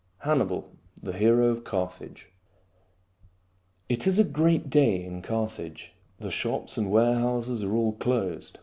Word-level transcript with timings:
"HANNIBAL, 0.25 0.67
THE 1.03 1.13
HERO 1.13 1.49
OF 1.49 1.63
CARTHAGE 1.63 2.25
I. 2.25 2.25
THE 2.25 2.25
VOW 2.25 3.85
It 3.99 4.07
is 4.07 4.17
a 4.17 4.23
great 4.23 4.71
day 4.71 5.05
in 5.05 5.21
Carthage. 5.21 5.93
The 6.17 6.31
shops 6.31 6.75
and 6.75 6.89
warehouses 6.89 7.63
are 7.63 7.75
all 7.75 7.93
closed. 7.93 8.57